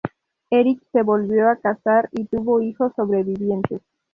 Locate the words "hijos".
2.59-2.91